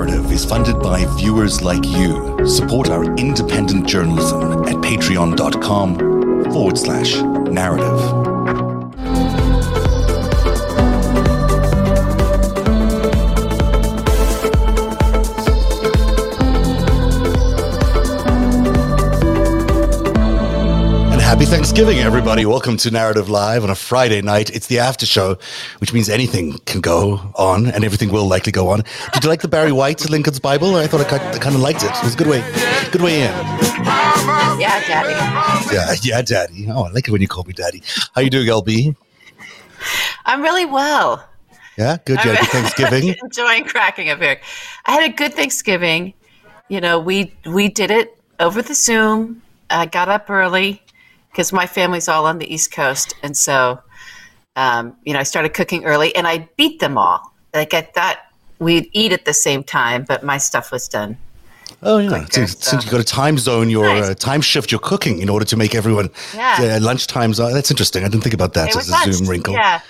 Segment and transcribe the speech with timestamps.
[0.00, 2.46] Narrative is funded by viewers like you.
[2.46, 8.29] Support our independent journalism at patreon.com forward slash narrative.
[21.40, 22.44] Happy Thanksgiving, everybody.
[22.44, 24.50] Welcome to Narrative Live on a Friday night.
[24.50, 25.38] It's the after show,
[25.78, 28.82] which means anything can go on and everything will likely go on.
[29.14, 30.76] Did you like the Barry White Lincoln's Bible?
[30.76, 31.92] I thought I kind of liked it.
[31.92, 32.44] It was a good way,
[32.92, 33.30] good way in.
[34.60, 35.74] Yeah, Daddy.
[35.74, 36.66] Yeah, yeah, Daddy.
[36.68, 37.82] Oh, I like it when you call me Daddy.
[38.14, 38.94] How you doing, LB?
[40.26, 41.26] I'm really well.
[41.78, 42.18] Yeah, good.
[42.22, 43.14] Yeah, good Thanksgiving.
[43.24, 44.38] enjoying cracking up here.
[44.84, 46.12] I had a good Thanksgiving.
[46.68, 49.40] You know, we we did it over the Zoom.
[49.70, 50.82] I got up early
[51.30, 53.80] because my family's all on the East Coast, and so
[54.56, 57.20] um, you know I started cooking early, and I beat them all.
[57.54, 58.18] Like I thought
[58.58, 61.16] we'd eat at the same time, but my stuff was done.
[61.82, 62.70] Oh yeah, quicker, since, so.
[62.70, 64.10] since you got a time zone, your nice.
[64.10, 66.76] uh, time shift, your cooking in order to make everyone yeah.
[66.76, 67.40] uh, lunch times.
[67.40, 68.04] Uh, that's interesting.
[68.04, 69.12] I didn't think about that as a lunch.
[69.12, 69.54] Zoom wrinkle.
[69.54, 69.80] Yeah,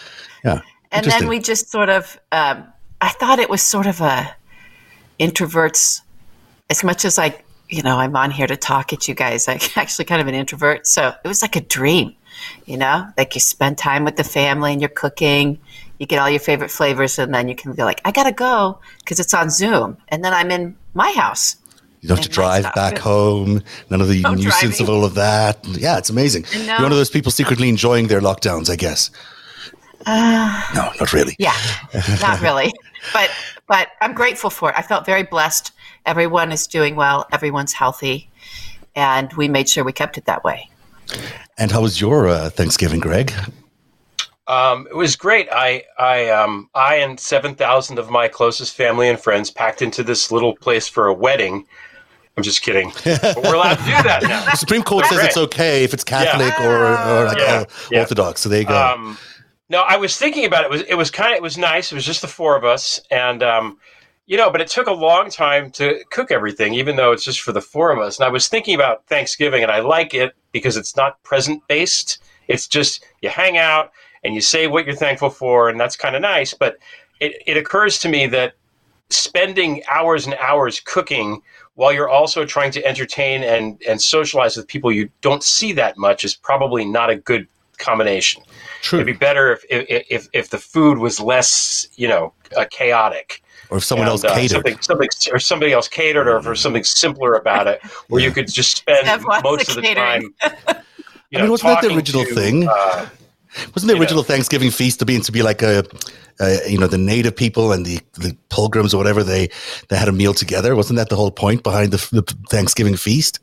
[0.45, 0.61] yeah.
[0.93, 2.65] And then we just sort of, um,
[3.01, 4.35] I thought it was sort of a
[5.19, 6.03] introverts.
[6.69, 7.35] As much as I
[7.71, 9.49] you know, I'm on here to talk at you guys.
[9.49, 10.87] I'm actually kind of an introvert.
[10.87, 12.15] So it was like a dream,
[12.67, 15.59] you know, like you spend time with the family and you're cooking,
[15.99, 18.33] you get all your favorite flavors, and then you can be like, I got to
[18.33, 19.99] go because it's on Zoom.
[20.09, 21.57] And then I'm in my house.
[22.01, 23.63] You don't have to drive back home.
[23.91, 24.83] None of the no nuisance driving.
[24.83, 25.65] of all of that.
[25.67, 26.47] Yeah, it's amazing.
[26.53, 29.11] You're one of those people secretly enjoying their lockdowns, I guess.
[30.07, 31.37] Uh, no, not really.
[31.39, 31.55] Yeah,
[32.23, 32.73] not really.
[33.13, 33.31] but
[33.71, 34.75] but I'm grateful for it.
[34.77, 35.71] I felt very blessed
[36.05, 38.29] everyone is doing well, everyone's healthy,
[38.97, 40.69] and we made sure we kept it that way.
[41.57, 43.33] And how was your uh, Thanksgiving, Greg?
[44.49, 45.49] Um, it was great.
[45.53, 50.03] I, I, um, I and seven thousand of my closest family and friends packed into
[50.03, 51.65] this little place for a wedding.
[52.37, 52.91] I'm just kidding.
[53.05, 54.45] But we're allowed to do that now.
[54.47, 55.29] The Supreme Court says great.
[55.29, 56.67] it's okay if it's Catholic yeah.
[56.67, 57.65] or, or like yeah.
[57.93, 58.01] Yeah.
[58.01, 58.41] Orthodox.
[58.41, 58.77] So there you go.
[58.77, 59.17] Um,
[59.71, 60.67] no, I was thinking about it.
[60.67, 60.71] it.
[60.71, 61.93] was it was kind of it was nice.
[61.93, 63.79] It was just the four of us, and um,
[64.27, 67.41] you know, but it took a long time to cook everything, even though it's just
[67.41, 68.19] for the four of us.
[68.19, 72.19] And I was thinking about Thanksgiving, and I like it because it's not present based.
[72.49, 73.93] It's just you hang out
[74.25, 76.53] and you say what you're thankful for, and that's kind of nice.
[76.53, 76.79] But
[77.21, 78.55] it, it occurs to me that
[79.09, 81.43] spending hours and hours cooking
[81.75, 85.97] while you're also trying to entertain and, and socialize with people you don't see that
[85.97, 87.47] much is probably not a good
[87.79, 88.43] combination.
[88.83, 89.01] True.
[89.01, 93.43] It'd be better if, if, if, if the food was less, you know, uh, chaotic
[93.71, 96.55] or if someone and, else uh, catered, something, something, or somebody else catered, or for
[96.55, 98.29] something simpler about it, where yeah.
[98.29, 99.07] you could just spend
[99.45, 100.33] most of the catering.
[100.41, 100.77] time.
[101.33, 102.69] You know, I mean, wasn't that the original to, thing?
[102.69, 103.09] Uh,
[103.73, 105.85] wasn't the original know, Thanksgiving feast to be to be like a,
[106.41, 109.49] a, you know, the native people and the, the pilgrims or whatever they
[109.91, 110.75] they had a meal together?
[110.75, 113.39] Wasn't that the whole point behind the, the Thanksgiving feast?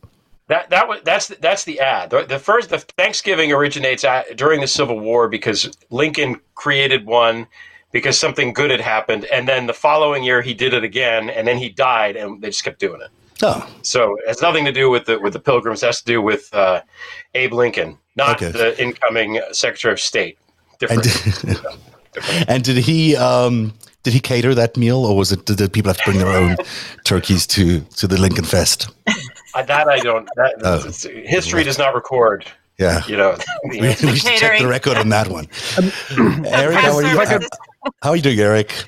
[0.48, 2.10] That that was that's that's the ad.
[2.10, 7.48] The, the first the Thanksgiving originates at, during the Civil War because Lincoln created one
[7.92, 9.26] because something good had happened.
[9.26, 12.50] And then the following year he did it again, and then he died, and they
[12.50, 13.10] just kept doing it.
[13.44, 15.84] Oh, so it has nothing to do with the with the Pilgrims.
[15.84, 16.82] It has to do with uh,
[17.36, 18.52] Abe Lincoln, not okay.
[18.52, 20.40] the incoming Secretary of State.
[20.80, 21.06] Different.
[21.06, 25.72] And did, and did he um, did he cater that meal, or was it did
[25.72, 26.56] people have to bring their own
[27.04, 28.90] turkeys to to the Lincoln Fest?
[29.64, 30.28] That I don't.
[30.36, 30.80] That, oh.
[31.26, 32.46] History does not record.
[32.78, 33.36] Yeah, you know,
[33.70, 35.48] we, we should check the record on that one.
[36.46, 37.48] Eric, how are you?
[38.04, 38.86] How are you doing, Eric?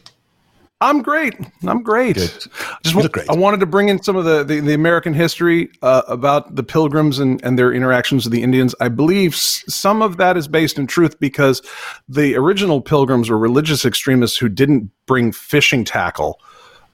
[0.81, 1.35] I'm great.
[1.67, 2.15] I'm great.
[2.15, 2.29] Good.
[2.83, 3.29] Just want, great.
[3.29, 6.63] I wanted to bring in some of the, the, the American history uh, about the
[6.63, 8.73] Pilgrims and, and their interactions with the Indians.
[8.79, 11.61] I believe s- some of that is based in truth because
[12.07, 16.39] the original Pilgrims were religious extremists who didn't bring fishing tackle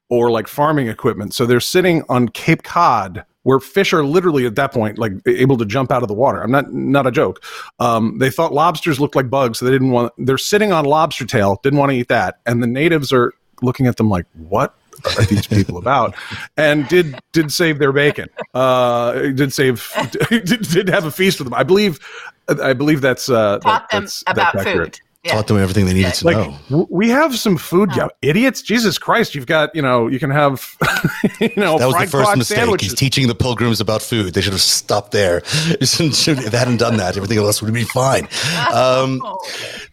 [0.09, 1.36] or like farming equipment.
[1.36, 5.56] So they're sitting on Cape Cod where fish are literally at that point like able
[5.56, 6.41] to jump out of the water.
[6.41, 7.44] I'm not not a joke.
[7.79, 10.13] Um, they thought lobsters looked like bugs, so they didn't want.
[10.17, 13.85] They're sitting on lobster tail, didn't want to eat that, and the natives are looking
[13.85, 14.75] at them like, "What
[15.18, 16.15] are these people about?"
[16.57, 18.30] And did did save their bacon.
[18.56, 19.94] Uh, did save
[20.30, 21.53] did, did have a feast with them.
[21.53, 22.00] I believe.
[22.47, 25.33] I believe that's uh, taught that, them that's, about that's food yeah.
[25.33, 26.38] taught them everything they needed to like,
[26.69, 26.88] know.
[26.89, 28.07] We have some food, yeah.
[28.22, 28.62] idiots.
[28.62, 30.77] Jesus Christ, you've got you know you can have
[31.39, 32.57] you know that was the first mistake.
[32.57, 32.92] Sandwiches.
[32.92, 34.33] He's teaching the pilgrims about food.
[34.33, 35.38] They should have stopped there.
[35.45, 38.27] if they hadn't done that, everything else would be fine.
[38.75, 39.22] Um,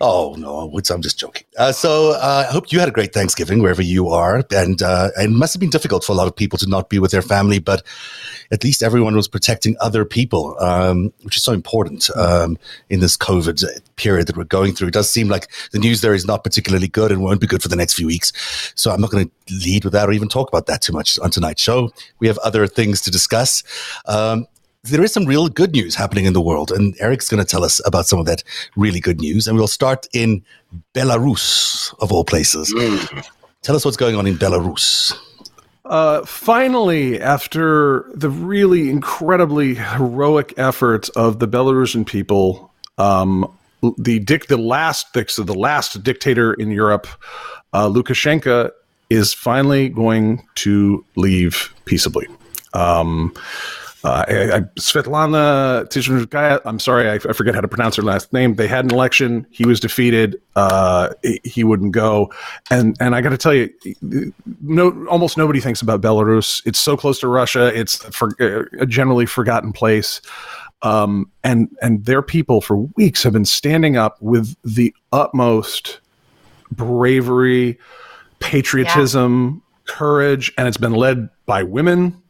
[0.01, 1.45] oh no, I'm just joking.
[1.57, 5.11] Uh, so uh, I hope you had a great Thanksgiving wherever you are, and uh,
[5.17, 7.23] it must have been difficult for a lot of people to not be with their
[7.23, 7.83] family, but
[8.51, 12.59] at least everyone was protecting other people, um, which is so important um,
[12.91, 14.89] in this COVID period that we're going through.
[14.89, 17.63] It does seem like the news there is not particularly good and won't be good
[17.63, 18.33] for the next few weeks.
[18.75, 21.19] So I'm not going to lead with that or even talk about that too much
[21.21, 21.91] on tonight's show.
[22.19, 23.63] We have other things to discuss.
[24.07, 24.47] Um,
[24.85, 27.63] there is some real good news happening in the world, and Eric's going to tell
[27.65, 28.43] us about some of that
[28.77, 29.47] really good news.
[29.47, 30.43] And we'll start in
[30.93, 32.75] Belarus, of all places.
[32.75, 33.25] Mm.
[33.63, 35.15] Tell us what's going on in Belarus.
[35.85, 43.53] Uh, finally, after the really incredibly heroic efforts of the Belarusian people, um,
[43.99, 47.07] the dic- the last so the last dictator in Europe,
[47.73, 48.71] uh, Lukashenko,
[49.11, 52.27] is finally going to leave peaceably.
[52.73, 53.35] Um,
[54.05, 58.33] uh, I, I, Svetlana Tikhanovskaya, I'm sorry, I, I, forget how to pronounce her last
[58.33, 58.57] name.
[58.57, 59.47] They had an election.
[59.51, 60.43] He was defeated.
[60.57, 61.11] Uh,
[61.45, 62.33] he wouldn't go.
[62.71, 63.71] And and I got to tell you,
[64.61, 66.63] no, almost nobody thinks about Belarus.
[66.67, 67.67] It's so close to Russia.
[67.79, 68.31] It's for,
[68.81, 70.21] a generally forgotten place.
[70.83, 76.01] Um, and and their people for weeks have been standing up with the utmost
[76.73, 77.79] bravery,
[78.41, 79.95] patriotism, yeah.
[79.95, 82.21] courage, and it's been led by women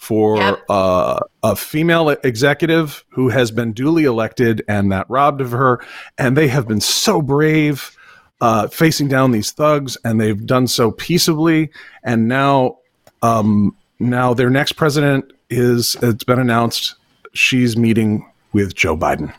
[0.00, 0.64] for yep.
[0.70, 5.84] uh, a female executive who has been duly elected and that robbed of her.
[6.16, 7.94] And they have been so brave
[8.40, 11.70] uh, facing down these thugs, and they've done so peaceably.
[12.02, 12.78] And now,
[13.22, 16.94] um, now their next president is it's been announced
[17.32, 19.32] she's meeting with Joe Biden.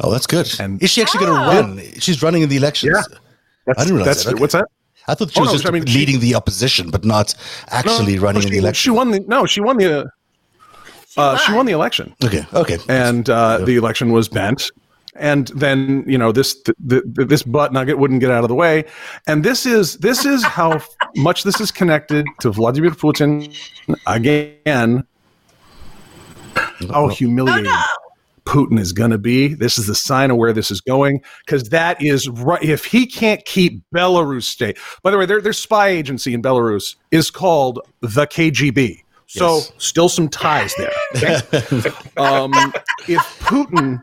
[0.00, 0.48] Oh, that's good.
[0.58, 1.28] And is she actually oh.
[1.28, 1.92] going to run?
[2.00, 2.96] She's running in the elections.
[2.96, 3.18] Yeah,
[3.66, 4.34] that's, I didn't realize that.
[4.34, 4.40] Okay.
[4.40, 4.66] What's that?
[5.08, 7.34] I thought she oh, was no, just I mean, leading she, the opposition, but not
[7.68, 8.92] actually no, running she, in the election.
[8.92, 9.46] She won the no.
[9.46, 10.10] She won the.
[11.16, 12.14] Uh, she won the election.
[12.24, 12.44] Okay.
[12.54, 12.78] Okay.
[12.88, 14.70] And uh, the election was bent,
[15.16, 18.54] and then you know this the, the, this butt nugget wouldn't get out of the
[18.54, 18.84] way,
[19.26, 20.80] and this is this is how
[21.16, 23.54] much this is connected to Vladimir Putin
[24.06, 25.04] again.
[26.90, 27.66] Oh, humiliating!
[27.66, 27.82] Oh, no.
[28.44, 29.54] Putin is going to be.
[29.54, 32.62] This is the sign of where this is going because that is right.
[32.62, 36.96] If he can't keep Belarus state, by the way, their, their spy agency in Belarus
[37.10, 39.02] is called the KGB.
[39.26, 39.72] So yes.
[39.78, 40.90] still some ties there.
[41.16, 41.90] Okay?
[42.16, 42.52] um,
[43.06, 44.02] if Putin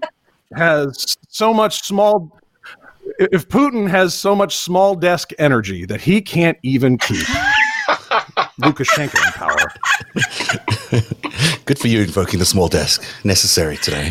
[0.56, 2.32] has so much small,
[3.20, 7.28] if Putin has so much small desk energy that he can't even keep
[8.62, 9.56] Lukashenko in power.
[11.66, 13.04] Good for you invoking the small desk.
[13.24, 14.10] Necessary today.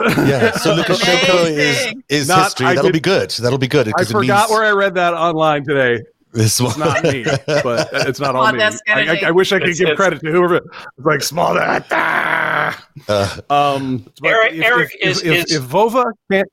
[0.00, 2.66] yeah, so Lukashenko is is Not, history.
[2.66, 3.30] I That'll did, be good.
[3.30, 3.92] That'll be good.
[3.96, 6.04] I forgot means, where I read that online today.
[6.34, 8.60] This it's not me, but it's not all me.
[8.60, 10.56] I, I, I, wish I could it's, give it's, credit to whoever.
[10.56, 11.56] It's like small.
[11.56, 12.84] Ah.
[13.08, 16.48] Uh, um, Eric, if, Eric if, is, if, is if, Vova can't.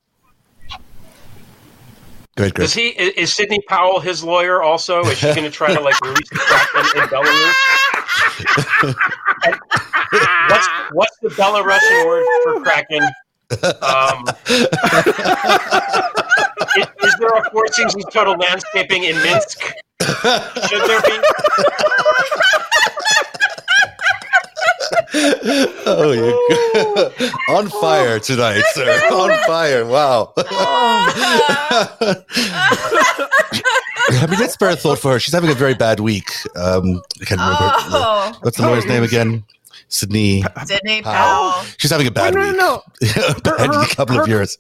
[2.42, 5.02] Go ahead, Does he is Sidney Powell his lawyer also?
[5.02, 7.54] Is she going to try to like release the Kraken in Belarus?
[10.50, 13.04] what's what's the Belarusian word for Kraken?
[13.84, 14.26] Um,
[16.78, 19.62] is, is, there a Four Seasons Total Landscaping in Minsk?
[19.62, 21.22] Should there be?
[25.86, 28.90] Oh, you're on fire tonight, sir.
[29.12, 29.86] On fire.
[29.86, 30.34] Wow.
[34.14, 35.20] I mean, spare a thought for her.
[35.20, 36.32] She's having a very bad week.
[36.56, 37.58] Um, I can't remember.
[37.60, 38.38] Oh.
[38.42, 39.44] What's the lawyer's name again?
[39.88, 40.44] Sidney.
[40.66, 41.52] Sidney Powell.
[41.52, 41.66] Powell.
[41.78, 42.58] She's having a bad no, week.
[42.58, 43.34] No, no, her,
[43.68, 44.58] her, a couple her, of years.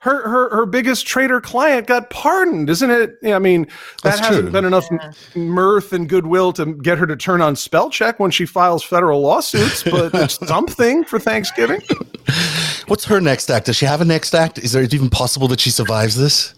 [0.00, 3.16] Her, her her biggest trader client got pardoned, isn't it?
[3.24, 3.72] I mean, that
[4.02, 4.50] That's hasn't true.
[4.52, 5.10] been enough yeah.
[5.34, 9.22] mirth and goodwill to get her to turn on spell check when she files federal
[9.22, 11.80] lawsuits, but it's something for Thanksgiving.
[12.86, 13.66] What's her next act?
[13.66, 14.58] Does she have a next act?
[14.58, 16.54] Is there even possible that she survives this?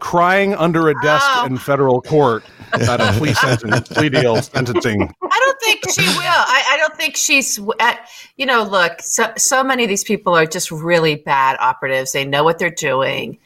[0.00, 1.46] Crying under a desk oh.
[1.46, 5.02] in federal court at a plea sentence, plea deal sentencing.
[5.22, 6.24] I don't think she will.
[6.26, 7.58] I, I don't think she's.
[7.78, 12.12] At, you know, look, so so many of these people are just really bad operatives.
[12.12, 13.38] They know what they're doing.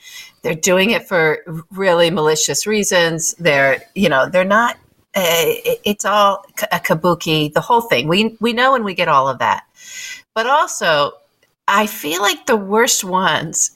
[0.43, 3.35] They're doing it for really malicious reasons.
[3.35, 4.77] They're, you know, they're not.
[5.17, 7.53] Uh, it's all a kabuki.
[7.53, 8.09] The whole thing.
[8.09, 9.65] We we know and we get all of that,
[10.35, 11.13] but also,
[11.69, 13.71] I feel like the worst ones.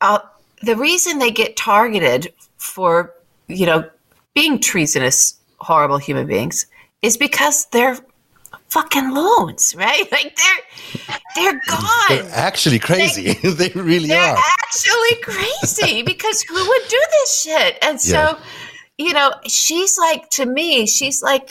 [0.00, 0.18] Uh,
[0.62, 3.14] the reason they get targeted for,
[3.48, 3.88] you know,
[4.34, 6.66] being treasonous, horrible human beings
[7.02, 7.98] is because they're
[8.68, 10.04] fucking loons, right?
[10.12, 12.08] Like they're they're gone.
[12.08, 13.34] They're actually crazy.
[13.34, 14.42] They, they really they're are.
[14.62, 17.78] Actually crazy because who would do this shit?
[17.82, 18.38] And so, yeah.
[18.98, 21.50] you know, she's like to me, she's like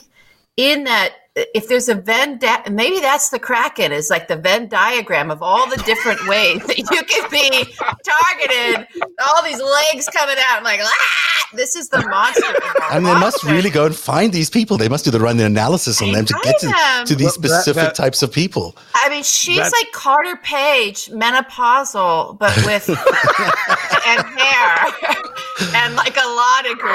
[0.58, 4.70] in that if there's a Venn, di- maybe that's the Kraken is like the Venn
[4.70, 7.74] diagram of all the different ways that you can be
[8.06, 8.88] targeted.
[9.28, 12.46] All these legs coming out, I'm like, ah, this is the monster.
[12.92, 14.78] And they must really go and find these people.
[14.78, 17.04] They must do the run the analysis on I them to get to, know.
[17.06, 18.76] to these Well, that- specific that- types of people.
[18.94, 22.88] I mean, she's That- like Carter Page, menopausal, but with
[24.08, 24.86] and hair
[25.76, 26.92] and like a law degree.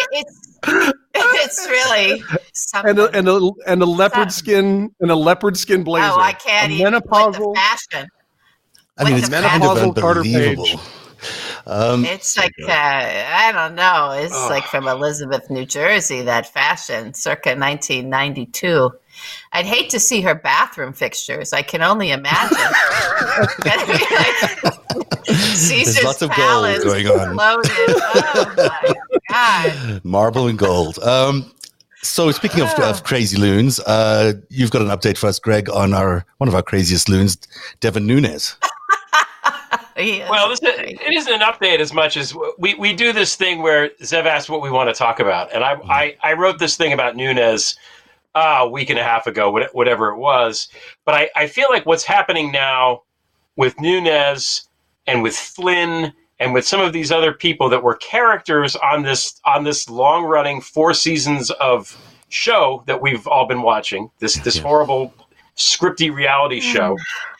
[0.00, 0.40] It, it's
[1.14, 2.90] it's really something.
[2.90, 6.08] and a, and a and a leopard That- skin and a leopard skin blazer.
[6.10, 7.54] oh, I can't A even menopausal.
[7.54, 8.08] the fashion.
[8.96, 10.64] I mean, it's the kind of menopausal Carter unbelievable.
[10.64, 10.78] Page.
[11.66, 14.10] Um, It's like uh, I don't know.
[14.12, 16.22] It's like from Elizabeth, New Jersey.
[16.22, 18.90] That fashion, circa 1992.
[19.52, 21.52] I'd hate to see her bathroom fixtures.
[21.52, 22.56] I can only imagine.
[25.26, 27.36] Caesar's lots of gold going on.
[27.36, 27.70] loaded.
[27.76, 28.94] Oh my
[29.30, 30.04] god!
[30.04, 30.98] marble and gold.
[31.00, 31.50] Um,
[32.02, 32.90] so speaking of, Ah.
[32.90, 36.54] of crazy loons, uh, you've got an update for us, Greg, on our one of
[36.54, 37.38] our craziest loons,
[37.80, 38.56] Devin Nunes.
[39.96, 43.62] He Well, this it isn't an update as much as we, we do this thing
[43.62, 45.52] where Zev asks what we want to talk about.
[45.54, 47.76] And I, I, I wrote this thing about Nunes
[48.34, 50.68] uh, a week and a half ago, whatever it was.
[51.04, 53.02] But I, I feel like what's happening now
[53.56, 54.68] with Nunes
[55.06, 59.40] and with Flynn and with some of these other people that were characters on this
[59.44, 61.96] on this long running four seasons of
[62.28, 65.14] show that we've all been watching this this horrible
[65.56, 66.96] scripty reality show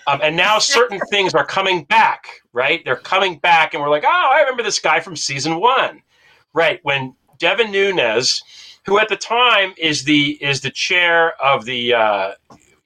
[0.07, 2.85] um, and now certain things are coming back right?
[2.85, 6.03] They're coming back and we're like oh i remember this guy from season one.
[6.53, 8.43] Right when devin nunes
[8.85, 12.33] who at the time is the is the chair of the uh,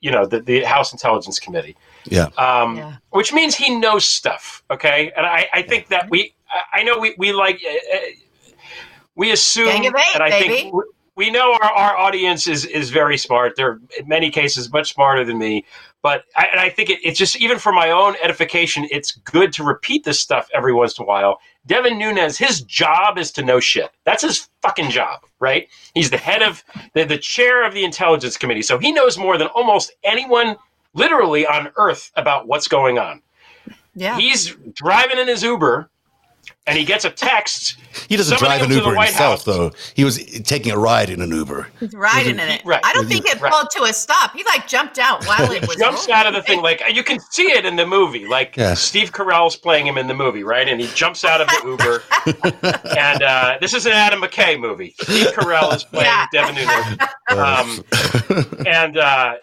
[0.00, 1.76] you know the, the house intelligence committee
[2.06, 2.28] Yeah.
[2.38, 2.96] um, Yeah.
[3.10, 4.62] which means he knows stuff.
[4.70, 8.00] Okay, and I, I think that we, I I know we, we like, uh, uh,
[9.14, 10.48] we assume, Gang of eight, and I baby.
[10.48, 10.82] think we,
[11.16, 13.54] we know our, our audience is is very smart.
[13.56, 15.64] They're in many cases much smarter than me.
[16.00, 19.52] But I, and I think it, it's just even for my own edification, it's good
[19.54, 21.40] to repeat this stuff every once in a while.
[21.68, 23.90] Devin Nunes, his job is to know shit.
[24.04, 25.68] That's his fucking job, right?
[25.94, 29.36] He's the head of the, the chair of the intelligence committee, so he knows more
[29.36, 30.56] than almost anyone
[30.94, 33.22] literally on earth about what's going on.
[33.94, 34.16] Yeah.
[34.18, 35.90] He's driving in his Uber
[36.68, 37.76] and he gets a text.
[38.08, 39.44] He doesn't drive an him to the Uber himself, House.
[39.44, 39.72] though.
[39.94, 41.68] He was taking a ride in an Uber.
[41.80, 42.62] He's riding in it.
[42.64, 42.80] Right.
[42.84, 43.52] I don't think it Right.
[43.52, 44.32] pulled to a stop.
[44.36, 46.14] He like jumped out while it was jumps moving.
[46.14, 48.74] out of the thing like you can see it in the movie like Yeah.
[48.74, 52.02] steve carell's playing him in the movie right and he jumps out of the uber
[52.98, 56.26] and uh, this is an adam mckay movie steve carell is playing Yeah.
[56.32, 56.98] devin Nunes.
[57.30, 57.84] Um,
[58.66, 59.34] and uh,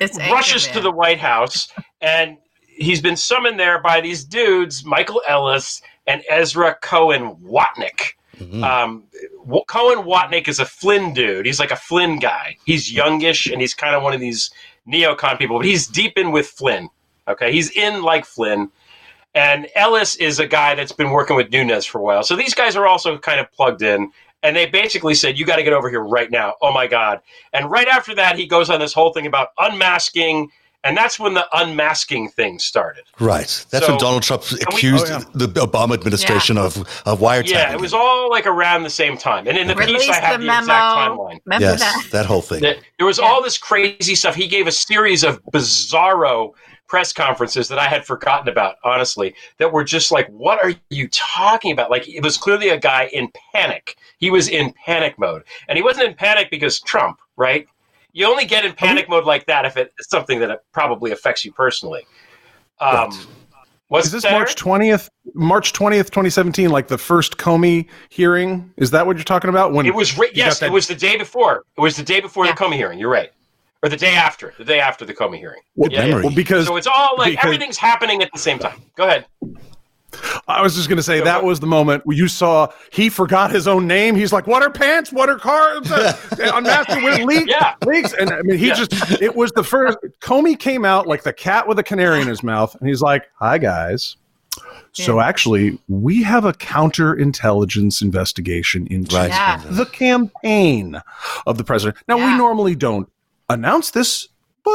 [0.00, 0.72] It's rushes Anchorman.
[0.74, 1.68] to the White House,
[2.00, 8.14] and he's been summoned there by these dudes, Michael Ellis and Ezra Cohen Watnick.
[8.40, 8.62] Mhm.
[8.64, 9.04] Um,
[9.44, 11.46] W- Cohen Watnick is a Flynn dude.
[11.46, 12.56] He's like a Flynn guy.
[12.64, 14.50] He's youngish, and he's kind of one of these
[14.88, 16.88] neocon people, but he's deep in with Flynn.
[17.28, 18.70] Okay, he's in like Flynn.
[19.34, 22.22] And Ellis is a guy that's been working with Nunes for a while.
[22.24, 24.10] So these guys are also kind of plugged in.
[24.42, 26.54] And they basically said, You got to get over here right now.
[26.62, 27.20] Oh my God.
[27.52, 30.50] And right after that, he goes on this whole thing about unmasking.
[30.82, 33.04] And that's when the unmasking thing started.
[33.18, 33.64] right.
[33.70, 35.24] That's So- when Donald Trump we- accused Oh, yeah.
[35.34, 37.48] the Obama administration of of wiretapping.
[37.50, 39.46] Yeah, it was all like around the same time.
[39.46, 40.68] And in the Release piece, I have the the, exact
[41.10, 41.40] timeline.
[41.44, 42.04] Remember yes, that?
[42.12, 42.60] that whole thing.
[42.62, 44.34] That there was all this crazy stuff.
[44.34, 46.52] He gave a series of bizarro
[46.88, 51.08] press conferences that I had forgotten about, honestly, that were just like, what are you
[51.08, 51.88] talking about?
[51.88, 53.96] Like, it was clearly a guy in panic.
[54.18, 55.44] He was in panic mode.
[55.68, 57.68] And he wasn't in panic because Trump, right?
[58.12, 61.52] You only get in panic mode like that if it's something that probably affects you
[61.52, 62.06] personally.
[62.80, 63.26] Um, Right.
[63.88, 64.30] What's Is this that?
[64.32, 65.10] March twentieth?
[65.34, 68.72] March twentieth, twenty seventeen, like the first Comey hearing?
[68.76, 69.72] Is that what you're talking about?
[69.72, 71.64] When It was ri- you yes, that- it was the day before.
[71.76, 72.52] It was the day before Yeah.
[72.54, 73.00] the Comey hearing.
[73.00, 73.32] You're right,
[73.82, 74.54] or the day after.
[74.58, 75.60] The day after the Comey hearing.
[75.76, 76.14] Good yeah, yeah.
[76.20, 78.80] well, because So it's all like because- everything's happening at the same time.
[78.96, 79.26] Go ahead.
[80.48, 83.50] I was just going to say that was the moment where you saw he forgot
[83.50, 84.16] his own name.
[84.16, 85.12] He's like, "What are pants?
[85.12, 85.88] What are cars?
[86.38, 87.74] Unmasking with leaks, Yeah.
[87.86, 88.74] leaks." And I mean, he Yeah.
[88.74, 89.98] just it was the first.
[90.20, 93.24] Comey came out like the cat with a canary in his mouth, and he's like,
[93.38, 94.16] "Hi guys."
[94.92, 99.28] So actually, we have a counterintelligence investigation into Right.
[99.30, 99.62] Yeah.
[99.70, 101.00] the campaign
[101.46, 101.96] of the president.
[102.08, 103.08] Now, we normally don't
[103.48, 104.28] announce this,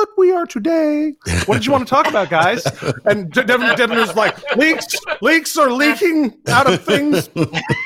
[0.03, 1.13] but we are today.
[1.45, 2.65] What did you want to talk about, guys?
[3.05, 7.29] And De- Devin, was like, leaks, leaks are leaking out of things.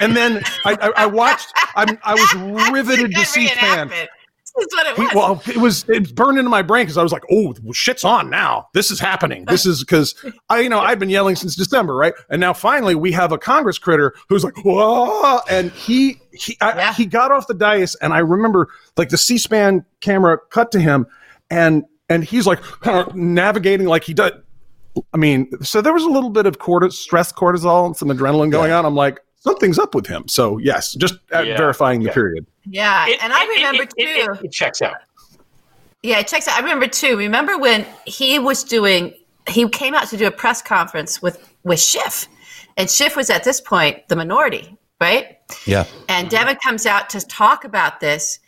[0.01, 3.89] And then I, I, I watched, I'm, I was riveted to C-SPAN.
[3.89, 5.09] what it was.
[5.11, 8.03] He, well, it was it burned into my brain because I was like, "Oh, shit's
[8.03, 8.67] on now.
[8.73, 9.45] This is happening.
[9.45, 10.15] This is because
[10.49, 12.13] I, you know, I've been yelling since December, right?
[12.29, 16.75] And now finally we have a Congress critter who's like, "Whoa!" And he he I,
[16.75, 16.93] Yeah.
[16.93, 21.05] he got off the dais, and I remember like the C-SPAN camera cut to him,
[21.49, 24.31] and and he's like kind of navigating like he does.
[25.13, 28.51] I mean, so there was a little bit of cortis- stress cortisol and some adrenaline
[28.51, 28.85] going on.
[28.85, 30.27] I'm like, something's up with him.
[30.27, 31.57] So yes, just uh, Yeah.
[31.57, 32.13] verifying the Yeah.
[32.13, 32.45] period.
[32.65, 34.33] yeah, It- and I it- it- remember it, too.
[34.39, 34.95] It, it checks out.
[36.01, 36.55] Yeah, it checks out.
[36.57, 37.17] I remember too.
[37.17, 39.13] Remember when he was doing?
[39.47, 42.27] He came out to do a press conference with with Schiff,
[42.77, 45.37] and Schiff was at this point the minority, right?
[45.65, 45.85] Yeah.
[46.07, 48.39] And Devin comes out to talk about this,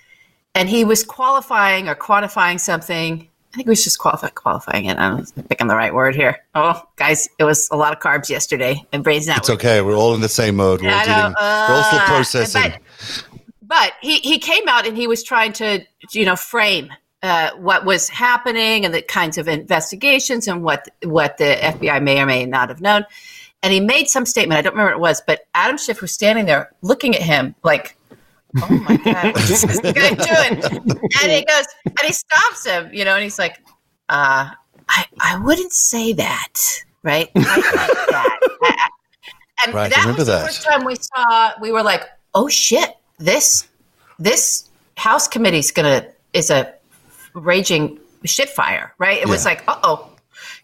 [0.55, 3.27] and he was qualifying or quantifying something.
[3.53, 4.97] I think he was just qualify, qualifying it.
[4.97, 6.39] I don't think I'm picking the right word here.
[6.55, 9.39] Oh, guys, it was a lot of carbs yesterday, and brains not.
[9.39, 9.81] It's okay.
[9.81, 10.81] We're all in the same mode.
[10.81, 11.33] We're all dealing.
[11.37, 12.61] we're all still uh, processing.
[12.71, 13.25] but-
[13.61, 15.81] but he, he came out and he was trying to
[16.11, 16.91] you know frame
[17.23, 22.19] uh, what was happening and the kinds of investigations and what what the FBI may
[22.21, 23.05] or may not have known.
[23.63, 24.57] And he made some statement.
[24.57, 27.55] I don't remember what it was, but Adam Schiff was standing there looking at him
[27.63, 27.95] like,
[28.61, 30.63] "Oh my god, what is this guy doing?"
[31.21, 33.57] And he goes and he stops him, you know, and he's like,
[34.09, 34.49] uh,
[34.89, 36.53] "I I wouldn't say that,
[37.03, 37.29] right?
[37.35, 37.63] I like
[38.09, 38.87] that." I-
[39.65, 40.45] and Right, that remember was that.
[40.45, 41.51] first time we saw.
[41.61, 42.03] We were like,
[42.33, 42.95] "Oh shit!
[43.19, 43.67] This
[44.19, 46.73] this House committee's gonna is a
[47.33, 49.17] raging shit fire, right?
[49.19, 50.09] It was like, uh oh,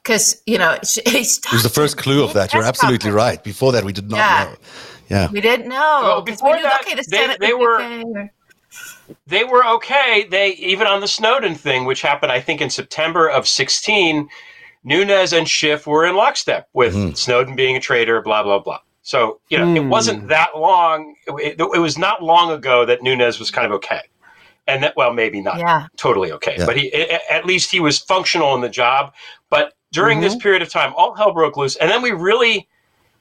[0.03, 2.53] because you know he It was the first clue of that.
[2.53, 3.43] You're absolutely right.
[3.43, 4.43] Before that, we did not Yeah.
[4.45, 4.55] know.
[5.09, 5.29] Yeah.
[5.31, 5.99] We didn't know.
[6.03, 8.29] Well, 'cause before we knew, that, okay, the they- Senate they were- okay.
[9.25, 10.27] they were okay.
[10.29, 14.29] They even on the Snowden thing, which happened, I think, in September of sixteen.
[14.83, 17.17] Nunes and Schiff were in lockstep with Mhm.
[17.17, 18.79] Snowden being a traitor, blah blah blah.
[19.01, 19.89] So you know, it Hmm.
[19.89, 21.15] wasn't that long.
[21.39, 24.01] It, it was not long ago that Nunes was kind of okay,
[24.67, 26.65] and that well, maybe not Yeah, totally okay, Yeah.
[26.65, 29.13] but he a- at least he was functional in the job.
[29.49, 32.67] But during this period of time, all hell broke loose, and then we really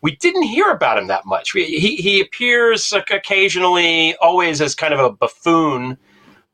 [0.02, 1.54] we didn't hear about him that much.
[1.54, 5.98] We, he he appears occasionally, always as kind of a buffoon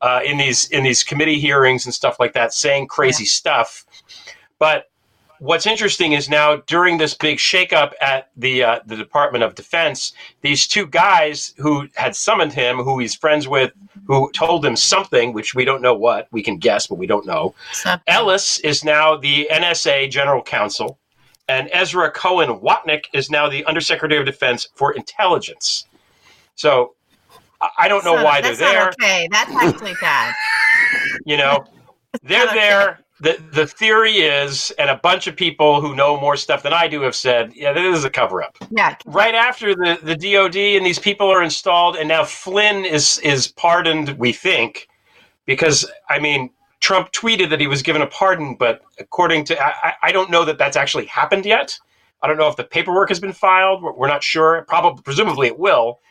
[0.01, 3.85] uh, in these in these committee hearings and stuff like that, saying crazy stuff.
[4.59, 4.89] But
[5.39, 10.13] what's interesting is now during this big shakeup at the uh, the Department of Defense,
[10.41, 13.71] these two guys who had summoned him, who he's friends with,
[14.07, 17.25] who told him something, which we don't know what, we can guess, but we don't
[17.25, 17.53] know.
[17.73, 20.97] so, Ellis is now the NSA General Counsel,
[21.47, 25.85] and Ezra Cohen Watnick is now the Undersecretary of Defense for Intelligence.
[26.55, 26.95] So
[27.77, 28.89] I- don't know so why they're there.
[28.89, 30.33] Okay, that's actually bad.
[31.25, 31.65] You know,
[32.23, 32.99] they're not there.
[33.19, 36.87] The, the theory is, and a bunch of people who know more stuff than I
[36.87, 38.57] do have said, yeah, this is a cover up.
[38.69, 43.19] Yeah, Right after the, the DOD and these people are installed, and now Flynn is
[43.19, 44.87] is pardoned, we think,
[45.45, 46.49] because I mean,
[46.83, 49.69] Trump tweeted that he was given a pardon, but according to I,
[50.03, 51.79] I- don't know that that's actually happened yet.
[52.21, 53.81] I don't know if the paperwork has been filed.
[53.81, 54.65] We're, we're not sure.
[54.67, 56.01] Probably, presumably, it will.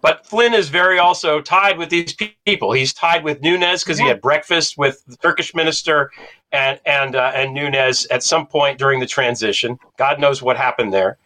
[0.00, 2.14] But Flynn is very also tied with these
[2.46, 2.72] people.
[2.72, 6.12] He's tied with Nunes because he had breakfast with the Turkish minister
[6.52, 9.78] and and uh, and Nunes at some point during the transition.
[9.96, 11.18] God knows what happened there.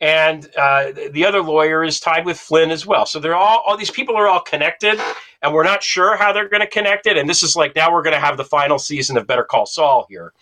[0.00, 3.06] And uh, the other lawyer is tied with Flynn as well.
[3.06, 5.00] So they're all all these people are all connected,
[5.46, 7.16] and we're not sure how they're going to connect it.
[7.16, 9.64] And this is like now we're going to have the final season of Better Call
[9.64, 10.32] Saul here.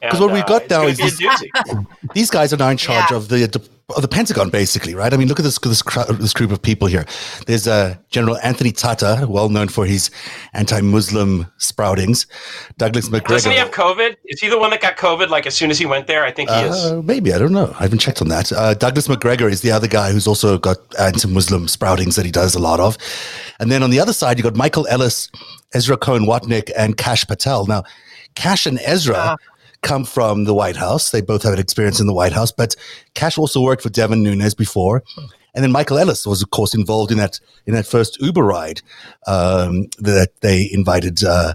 [0.00, 1.42] Because what we've got uh, it's now is this-
[2.14, 3.16] These guys are now in charge Yeah.
[3.16, 5.12] of the of the Pentagon, basically, right?
[5.12, 5.82] I mean, look at this this,
[6.18, 7.04] this group of people here.
[7.46, 10.10] There's uh, General Anthony Tata, well known for his
[10.54, 12.26] anti-Muslim sproutings.
[12.78, 13.28] Douglas McGregor.
[13.28, 14.16] Doesn't he have COVID?
[14.26, 15.28] Is he the one that got COVID?
[15.28, 16.84] Like as soon as he went there, I think he is.
[16.84, 17.74] Uh, maybe I don't know.
[17.78, 18.52] I haven't checked on that.
[18.52, 22.54] Uh, Douglas McGregor is the other guy who's also got anti-Muslim sproutings that he does
[22.54, 22.98] a lot of.
[23.60, 25.30] And then on the other side, you've got Michael Ellis,
[25.74, 27.66] Ezra Cohen Watnick, and Kash Patel.
[27.66, 27.84] Now,
[28.34, 29.36] Kash and Ezra
[29.82, 31.10] come from the White House.
[31.10, 32.74] They both have an experience in the White House, but
[33.14, 35.02] Kash also worked for Devin Nunes before.
[35.54, 38.80] And then Michael Ellis was, of course, involved in that in that first Uber ride
[39.26, 41.54] um, that they invited uh,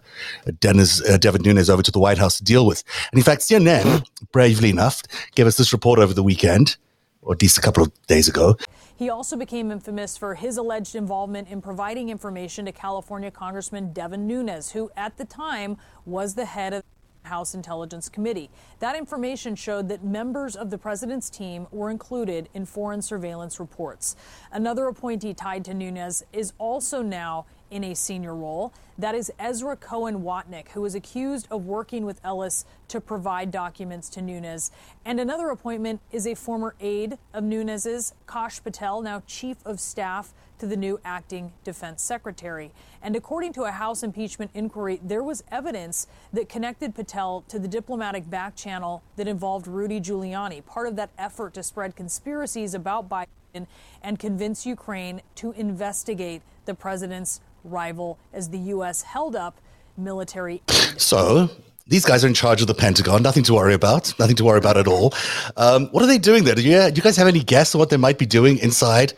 [0.60, 2.84] Dennis, uh, Devin Nunes over to the White House to deal with.
[3.12, 5.02] And in fact, CNN, bravely enough,
[5.34, 6.78] gave us this report over the weekend,
[7.24, 8.56] or at least a couple of days ago.
[8.96, 14.26] He also became infamous for his alleged involvement in providing information to California Congressman Devin
[14.28, 16.84] Nunes, who at the time was the head of
[17.28, 18.50] House Intelligence Committee.
[18.80, 24.16] That information showed that members of the president's team were included in foreign surveillance reports.
[24.52, 28.74] Another appointee tied to Nunes is also now in a senior role.
[28.98, 34.10] That is Ezra Cohen Watnick, who is accused of working with Ellis to provide documents
[34.10, 34.72] to Nunes.
[35.06, 40.34] And another appointment is a former aide of Nunes's, Kash Patel, now chief of staff
[40.60, 42.72] to the new acting defense secretary.
[43.02, 47.68] And according to a House impeachment inquiry, there was evidence that connected Patel to the
[47.68, 53.10] diplomatic back channel that involved Rudy Giuliani, part of that effort to spread conspiracies about
[53.10, 53.68] Biden
[54.02, 59.02] and convince Ukraine to investigate the president's rival as the U.S.
[59.04, 59.60] held up
[59.98, 60.62] military.
[60.98, 61.50] So
[61.88, 63.24] these guys are in charge of the Pentagon.
[63.24, 64.14] Nothing to worry about.
[64.20, 65.14] Nothing to worry about at all.
[65.56, 66.56] Um, what are they doing there?
[66.56, 69.14] Do you, do you guys have any guess on what they might be doing inside?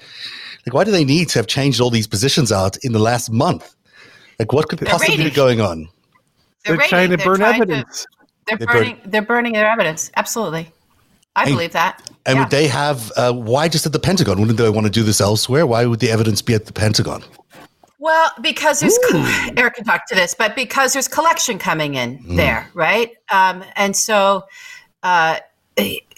[0.70, 3.32] Like, why do they need to have changed all these positions out in the last
[3.32, 3.76] month?
[4.38, 5.90] Like, what could They're possibly be going on?
[6.64, 6.90] They're, raiding.
[6.90, 8.06] trying to They're burn trying to- evidence.
[8.46, 9.02] They're They burn- burning.
[9.04, 10.12] They're burning their evidence.
[10.16, 10.72] Absolutely,
[11.36, 12.08] I And- believe that.
[12.28, 12.44] And Yeah.
[12.44, 14.40] would they have, uh, why just at the Pentagon?
[14.40, 15.66] Wouldn't they want to do this elsewhere?
[15.66, 17.24] Why would the evidence be at the Pentagon?
[17.98, 18.96] Well, because there's
[19.58, 23.10] Eric can talk to this, but because there's collection coming in there, right?
[23.32, 24.44] Um, and so
[25.02, 25.38] uh,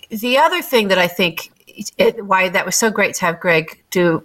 [0.10, 1.52] the other thing that I think
[1.98, 4.24] it, why that was so great to have Greg do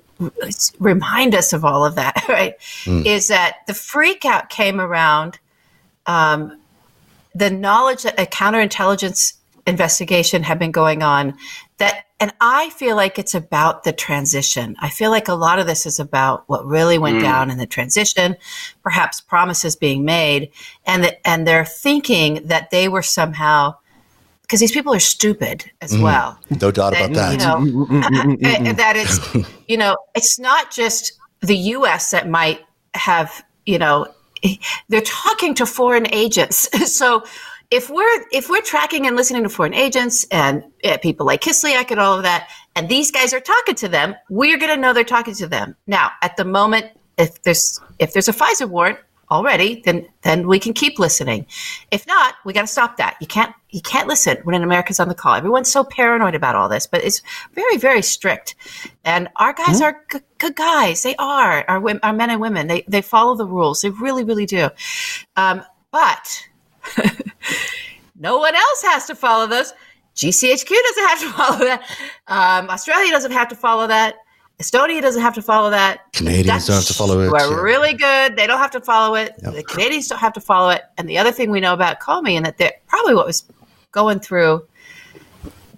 [0.78, 2.54] remind us of all of that, right?
[2.86, 5.38] Is that the freak out came around
[6.06, 6.58] um,
[7.34, 9.34] the knowledge that a counterintelligence
[9.66, 11.36] investigation had been going on
[11.78, 14.76] that and i feel like it's about the transition.
[14.78, 17.66] I feel like a lot of this is about what really went down in the
[17.66, 18.36] transition
[18.84, 20.50] perhaps promises being made
[20.86, 23.74] and that and they're thinking that they were somehow
[24.46, 26.02] because these people are stupid as mm-hmm.
[26.02, 27.32] well No doubt about that.
[27.32, 32.10] you know, mm, mm, mm, that it's you know it's not just the U.S.
[32.10, 32.60] that might
[32.94, 34.06] have you know
[34.88, 36.68] they're talking to foreign agents.
[36.92, 37.24] so
[37.70, 41.90] if we're if we're tracking and listening to foreign agents and uh, people like Kislyak
[41.90, 44.92] and all of that, and these guys are talking to them, we're going to know
[44.92, 45.76] they're talking to them.
[45.86, 46.86] Now, at the moment,
[47.18, 48.98] if there's if there's a FISA warrant
[49.30, 51.46] already, then then we can keep listening.
[51.90, 53.16] If not, we got to stop that.
[53.20, 55.34] You can't you can't listen when an American's on the call.
[55.34, 58.54] Everyone's so paranoid about all this, but it's very very strict.
[59.04, 61.02] And our guys are good, good guys.
[61.02, 62.66] They are our our men and women.
[62.66, 63.80] They they follow the rules.
[63.80, 64.70] They really really do.
[65.36, 66.48] Um, but
[68.18, 69.72] no one else has to follow those.
[70.16, 71.82] GCHQ doesn't have to follow that.
[72.26, 74.16] Um, Australia doesn't have to follow that.
[74.60, 76.12] Estonia doesn't have to follow that.
[76.12, 77.60] Canadians don't have to follow it, We're yeah.
[77.60, 78.36] really good.
[78.36, 79.34] They don't have to follow it.
[79.38, 80.84] The Canadians don't have to follow it.
[80.96, 83.44] And the other thing we know about Comey, and that probably what was
[83.92, 84.66] going through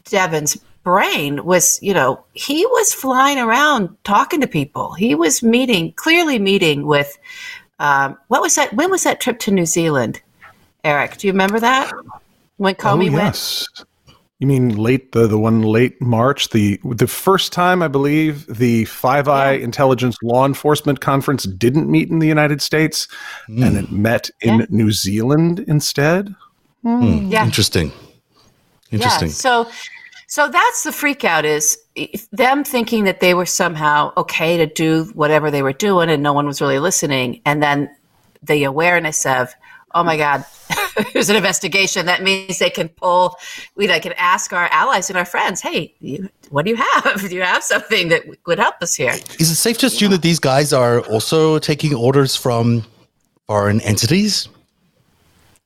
[0.05, 4.93] Devin's brain was, you know, he was flying around talking to people.
[4.95, 7.19] He was meeting, clearly meeting with,
[7.81, 8.73] um, what was that?
[8.75, 10.23] When was that trip to New Zealand?
[10.85, 11.93] Eric, do you remember that?
[12.59, 13.87] When Comey oh, went?
[14.39, 14.41] Yes.
[14.41, 18.85] You mean late the the one late March the the first time I believe the
[18.85, 23.09] Five Eye Intelligence Law Enforcement Conference didn't meet in the United States
[23.47, 23.63] hmm.
[23.63, 24.67] and it met in Yeah.
[24.71, 26.35] New Zealand instead.
[26.83, 27.01] Hmm.
[27.01, 27.33] Hmm.
[27.33, 27.45] Yeah.
[27.45, 27.93] Interesting.
[28.91, 29.29] Interesting.
[29.29, 29.35] Yeah.
[29.35, 29.69] So,
[30.29, 31.79] so that's the freak out is
[32.33, 36.33] them thinking that they were somehow okay to do whatever they were doing and no
[36.33, 37.41] one was really listening.
[37.45, 37.91] And then
[38.43, 39.55] the awareness of,
[39.95, 40.45] oh my God,
[41.13, 42.07] there's an investigation.
[42.07, 43.37] That means they can pull,
[43.75, 47.21] we they can ask our allies and our friends, hey, you, what do you have?
[47.29, 49.13] Do you have something that would help us here?
[49.39, 52.85] Is it safe to assume that these guys are also taking orders from
[53.47, 54.49] foreign entities?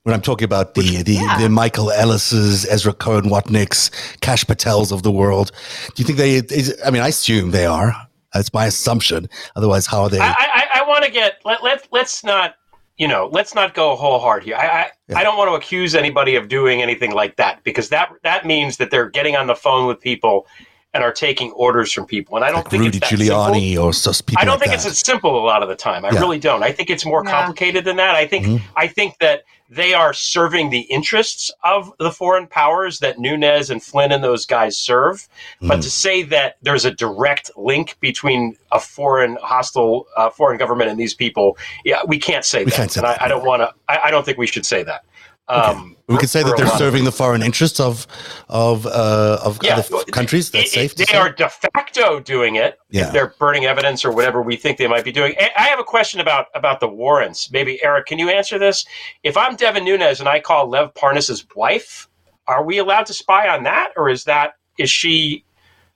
[0.05, 1.39] When I'm talking about the the, yeah.
[1.39, 5.53] the Michael Ellis's, Ezra Cohen Watniks, Kash Patels of the world,
[5.95, 6.35] do you think they?
[6.35, 7.95] Is, I mean, I assume they are.
[8.35, 9.29] That's my assumption.
[9.55, 10.19] Otherwise, how are they?
[10.19, 12.57] I, I, I want to get let let let's not
[12.97, 14.57] you know let's not go whole hard here.
[14.57, 14.67] I
[15.13, 18.47] I, I don't want to accuse anybody of doing anything like that because that that
[18.47, 20.47] means that they're getting on the phone with people
[20.95, 23.37] and are taking orders from people, and I don't like think Rudy it's that simple.
[23.37, 24.87] Giuliani or sus people I don't like think that.
[24.87, 26.05] it's as simple a lot of the time.
[26.05, 26.21] I Yeah.
[26.21, 26.63] really don't.
[26.63, 27.31] I think it's more Yeah.
[27.31, 28.15] complicated than that.
[28.15, 28.61] I think Mhm.
[28.77, 33.83] I think that they are serving the interests of the foreign powers that Nunes and
[33.83, 35.27] Flynn and those guys serve.
[35.63, 35.83] But Mhm.
[35.85, 41.01] to say that there's a direct link between a foreign hostile uh, foreign government and
[41.01, 42.77] these people, yeah, we can't say We that.
[42.77, 43.73] can't say and that, I, I don't want to.
[43.89, 45.05] I, I don't think we should say that.
[45.49, 48.07] Um, we could say that they're serving the foreign interests of
[48.49, 50.51] of uh, of Yeah, other f- countries.
[50.51, 50.93] That's it- safe.
[50.93, 51.19] it- to they say?
[51.19, 52.79] are de facto doing it.
[52.91, 53.07] Yeah.
[53.09, 55.35] If they're burning evidence or whatever we think they might be doing.
[55.41, 57.51] I I have a question about about the warrants.
[57.51, 58.85] Maybe Eric, can you answer this?
[59.25, 62.09] If I'm Devin Nunes and I call Lev Parnas's wife,
[62.47, 65.45] are we allowed to spy on that, or is that is she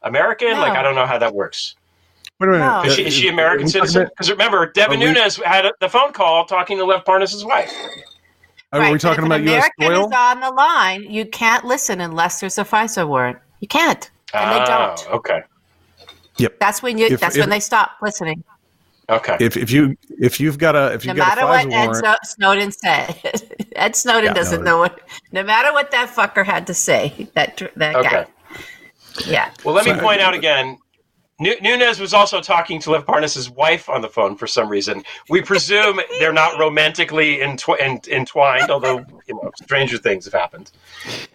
[0.03, 0.51] American?
[0.51, 0.61] No.
[0.61, 1.77] Like I don't know how that works.
[2.41, 2.65] Wait a minute.
[2.67, 2.83] No.
[2.85, 4.09] Is she, is she American Are we talking citizen?
[4.11, 7.73] Because remember, Devin Are Nunes had a, the phone call talking to Lev Parnas's wife.
[8.73, 9.69] Are Right, we talking about an U.S.
[9.79, 10.09] American oil?
[10.09, 13.39] is on the line, you can't listen unless there's a FISA warrant.
[13.61, 15.11] You can't, and they Oh, don't.
[15.15, 15.43] Okay.
[16.39, 16.59] Yep.
[16.59, 17.07] That's when you.
[17.07, 18.43] If- that's if- when they stop listening.
[19.09, 19.37] Okay.
[19.39, 21.87] If if you if you've got a if No you've got a matter what Ed
[21.87, 24.73] warrant, Sno- Snowden said, Ed Snowden Yeah, doesn't no.
[24.73, 25.01] know what.
[25.31, 28.09] No matter what that fucker had to say, that that Okay.
[28.11, 28.27] guy.
[29.25, 29.51] Yeah.
[29.65, 30.77] Well, let me So- point uh, out again.
[31.39, 35.05] Nunes was also talking to Lev Parnas's wife on the phone for some reason.
[35.29, 40.73] We presume they're not romantically entw- ent- entwined, although you know stranger things have happened.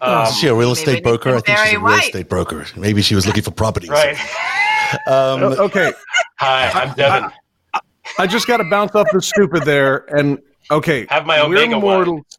[0.00, 1.36] Um, is she a real estate broker?
[1.36, 2.04] I think she's a real white.
[2.04, 2.66] estate broker.
[2.76, 3.90] Maybe she was looking for properties.
[3.90, 4.16] Right.
[5.06, 5.90] Um, okay.
[6.38, 7.30] Hi, I'm Devin.
[7.72, 7.80] I,
[8.18, 10.38] I just got to bounce off the stupid there, and
[10.70, 12.38] okay, have my omega we're mortals.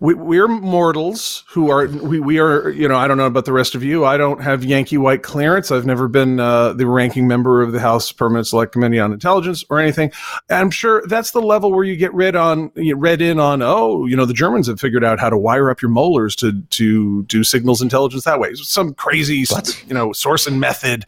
[0.00, 3.52] We, we're mortals who are we, we are you know I don't know about the
[3.52, 4.06] rest of you.
[4.06, 5.70] I don't have Yankee white clearance.
[5.70, 9.62] I've never been uh, the ranking member of the House Permanent Select Committee on Intelligence
[9.68, 10.10] or anything.
[10.48, 14.06] I'm sure that's the level where you get read on you read in on oh
[14.06, 17.24] you know the Germans have figured out how to wire up your molars to to
[17.24, 18.54] do signals intelligence that way.
[18.54, 19.84] Some crazy what?
[19.86, 21.04] you know source and method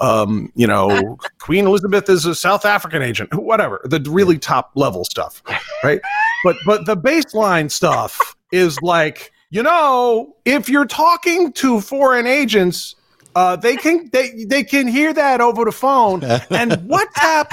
[0.00, 5.04] um, you know Queen Elizabeth is a South African agent whatever the really top level
[5.04, 5.42] stuff
[5.82, 6.00] right
[6.44, 12.94] but but the baseline stuff is like, you know, if you're talking to foreign agents,
[13.34, 17.50] uh, they can they they can hear that over the phone, and WhatsApp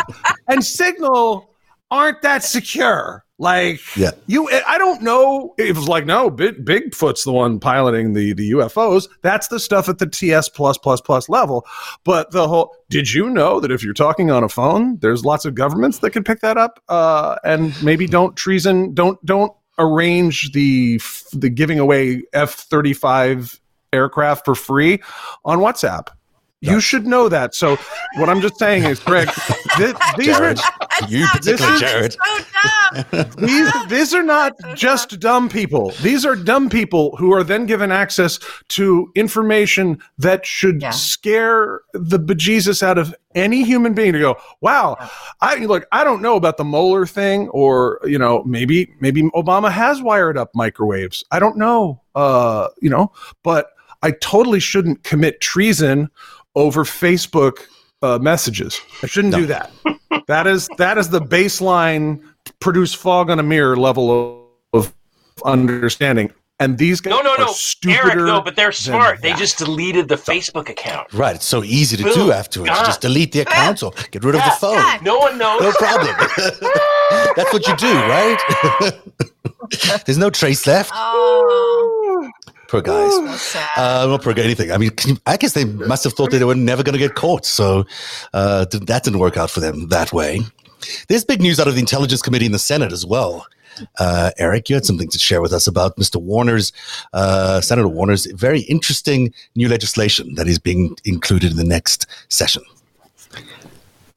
[0.47, 1.55] and Signal
[1.89, 3.25] aren't that secure.
[3.41, 4.11] Like, yeah.
[4.27, 5.55] you, I don't know.
[5.57, 9.09] It was like, no, Big, Bigfoot's the one piloting the the UFOs.
[9.23, 11.65] That's the stuff at the TS plus plus plus level.
[12.03, 15.45] But the whole, did you know that if you're talking on a phone, there's lots
[15.45, 20.51] of governments that can pick that up, uh, and maybe don't treason, don't don't arrange
[20.51, 21.01] the
[21.33, 23.59] the giving away F thirty five
[23.91, 25.01] aircraft for free
[25.45, 26.09] on WhatsApp.
[26.63, 27.55] You should know that.
[27.55, 27.75] So
[28.17, 29.27] what I'm just saying is, Greg,
[29.77, 32.13] th- these Jared, are you particularly, Jared.
[32.13, 35.89] So these these are not just dumb people.
[36.03, 38.37] These are dumb people who are then given access
[38.69, 40.91] to information that should Yeah.
[40.91, 44.97] scare the bejesus out of any human being to go, wow,
[45.41, 49.71] I look, I don't know about the molar thing, or you know, maybe maybe Obama
[49.71, 51.23] has wired up microwaves.
[51.31, 53.69] I don't know, uh, you know, but
[54.03, 56.09] I totally shouldn't commit treason
[56.55, 57.59] over Facebook
[58.01, 58.79] uh, messages.
[59.03, 59.71] I shouldn't do that.
[60.27, 62.21] that is that is the baseline
[62.59, 64.93] produce fog on a mirror level of, of
[65.45, 66.31] understanding.
[66.59, 68.15] And these guys No, no, are no, stupider Eric.
[68.17, 69.19] No, but they're smart.
[69.23, 71.11] They just deleted the Facebook account.
[71.11, 71.35] Right.
[71.35, 72.31] It's so easy to do Boom.
[72.31, 72.69] afterwards.
[72.71, 72.85] Gone.
[72.85, 74.75] Just delete the account or get rid of the phone.
[74.75, 74.99] Yeah.
[75.01, 75.59] No one knows.
[75.59, 76.15] No problem.
[77.35, 78.37] That's what you do, right?
[80.05, 80.91] There's no trace left.
[80.93, 82.00] Oh,
[82.71, 83.41] Poor guys.
[83.41, 83.67] sad.
[83.75, 84.71] Uh, not poor anything.
[84.71, 84.91] I mean,
[85.25, 87.45] I guess they must have thought that they were never going to get caught.
[87.45, 87.83] So
[88.33, 90.39] uh, that didn't work out for them that way.
[91.09, 93.45] There's big news out of the Intelligence Committee in the Senate as well.
[93.99, 96.15] Uh, Eric, you had something to share with us about Mr.
[96.15, 96.71] Warner's,
[97.11, 102.63] uh, Senator Warner's very interesting new legislation that is being included in the next session.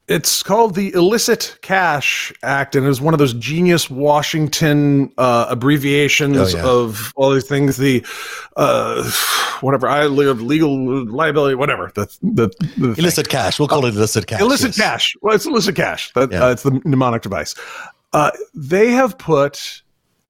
[0.07, 5.47] It's called the Illicit Cash Act, and it is one of those genius Washington uh,
[5.49, 6.63] abbreviations Oh, yeah.
[6.63, 7.77] of all these things.
[7.77, 8.05] The
[8.55, 9.09] uh,
[9.61, 12.95] whatever I live legal liability, whatever the the, the thing.
[13.03, 13.57] Illicit cash.
[13.57, 14.41] We'll call it illicit cash.
[14.41, 14.87] illicit yes.
[14.87, 15.15] cash.
[15.23, 16.13] Well, it's illicit cash.
[16.13, 16.45] That, Yeah.
[16.45, 17.55] uh, it's the mnemonic device.
[18.13, 19.81] Uh, they have put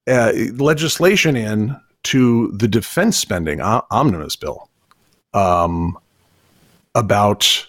[0.08, 4.70] uh, legislation in to the defense spending omnibus bill
[5.34, 5.98] um,
[6.94, 7.66] about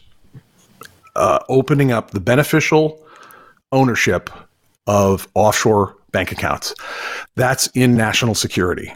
[1.17, 3.03] uh, opening up the beneficial
[3.71, 4.29] ownership
[4.85, 6.73] of offshore bank accounts.
[7.35, 8.93] That's in national security.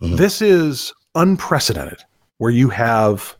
[0.00, 1.98] This is unprecedented,
[2.38, 3.36] where you have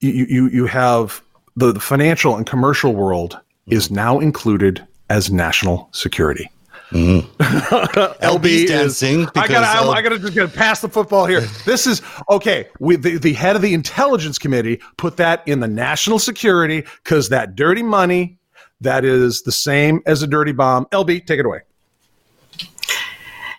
[0.00, 1.22] you you you have
[1.56, 6.50] the, the financial and commercial world is now included as national security.
[6.90, 7.42] Mm-hmm.
[8.24, 9.26] LB is- dancing.
[9.34, 11.42] I gotta, L- I, I gotta just gotta pass the football here.
[11.66, 12.68] This is okay.
[12.80, 17.28] We, the, the head of the intelligence committee put that in the national security because
[17.28, 18.38] that dirty money
[18.80, 20.86] that is the same as a dirty bomb.
[20.86, 21.60] LB, take it away.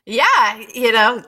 [0.06, 1.24] yeah, you know,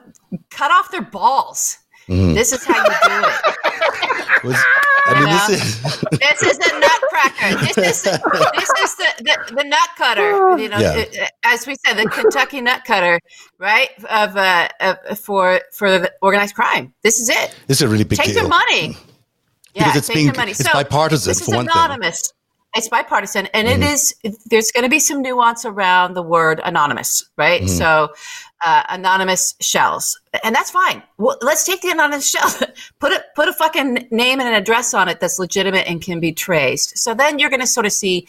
[0.50, 1.78] cut off their balls.
[2.12, 2.34] Mm-hmm.
[2.34, 4.44] This is how you do it.
[4.44, 4.64] was-
[5.04, 5.82] I mean, this is.
[6.20, 7.64] This is the nutcracker.
[7.64, 10.56] This is this is the, the, the nut cutter.
[10.58, 11.04] You know, Yeah.
[11.22, 13.18] uh, as we said, the Kentucky nut cutter,
[13.58, 13.90] right?
[14.08, 16.94] Of, uh, of for for the organized crime.
[17.02, 17.54] This is it.
[17.66, 18.42] This is a really big Take deal.
[18.42, 18.96] their money.
[19.74, 20.52] Yeah, Because it's take being- their money.
[20.52, 21.72] it's bipartisan, This is for one thing.
[21.74, 22.32] Anonymous.
[22.74, 24.14] It's bipartisan, and it is.
[24.46, 27.60] There's going to be some nuance around the word anonymous, right?
[27.60, 27.68] Mm-hmm.
[27.68, 28.14] So,
[28.64, 31.02] uh, anonymous shells, and that's fine.
[31.18, 32.48] Well, let's take the anonymous shell,
[32.98, 36.18] put a put a fucking name and an address on it that's legitimate and can
[36.18, 36.96] be traced.
[36.96, 38.26] So then you're going to sort of see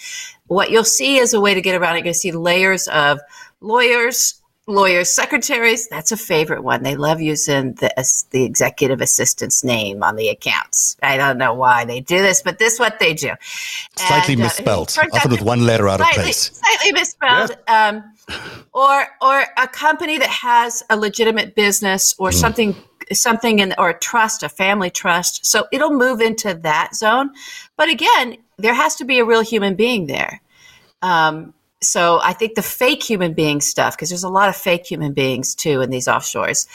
[0.48, 2.00] what you'll see as a way to get around it.
[2.00, 3.22] You're going to see layers of
[3.62, 5.88] lawyers, lawyers, secretaries.
[5.88, 6.84] That's a favorite one.
[6.84, 10.96] They love using the as the executive assistant's name on the accounts.
[11.04, 13.32] I don't know why they do this, but this is what they do.
[13.98, 16.52] Slightly And, uh, misspelled, turns out often with one letter out of place.
[16.54, 17.58] Slightly misspelled.
[17.68, 18.04] Um,
[18.74, 22.76] or or a company that has a legitimate business or something
[23.12, 25.46] something in or a trust, a family trust.
[25.46, 27.32] So it'll move into that zone.
[27.76, 30.42] But again, there has to be a real human being there.
[31.02, 34.86] Um, so I think the fake human being stuff, because there's a lot of fake
[34.86, 36.68] human beings too in these offshores,